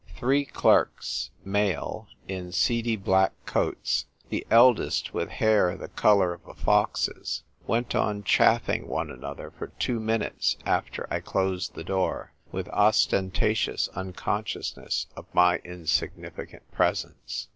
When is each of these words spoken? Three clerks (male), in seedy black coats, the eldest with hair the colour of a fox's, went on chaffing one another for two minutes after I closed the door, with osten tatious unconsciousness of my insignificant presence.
Three 0.17 0.45
clerks 0.45 1.29
(male), 1.45 2.07
in 2.27 2.51
seedy 2.51 2.95
black 2.95 3.33
coats, 3.45 4.07
the 4.29 4.47
eldest 4.49 5.13
with 5.13 5.29
hair 5.29 5.77
the 5.77 5.89
colour 5.89 6.33
of 6.33 6.41
a 6.47 6.55
fox's, 6.55 7.43
went 7.67 7.93
on 7.93 8.23
chaffing 8.23 8.87
one 8.87 9.11
another 9.11 9.51
for 9.51 9.67
two 9.67 9.99
minutes 9.99 10.57
after 10.65 11.07
I 11.11 11.19
closed 11.19 11.75
the 11.75 11.83
door, 11.83 12.33
with 12.51 12.67
osten 12.69 13.29
tatious 13.29 13.89
unconsciousness 13.89 15.05
of 15.15 15.27
my 15.35 15.57
insignificant 15.57 16.63
presence. 16.71 17.47